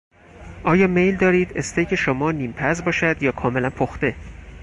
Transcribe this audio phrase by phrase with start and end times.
[0.63, 4.15] آیا میل دارید" استیک" شما نیمپز باشد یا کاملا پخته؟